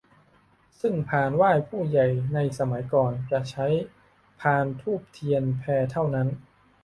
[0.81, 3.67] ซึ่งพานไหว้ผู้ใหญ่ในสมัยก่อนจะใช้
[4.39, 6.27] พานธูปเทียนแพเท่านั้น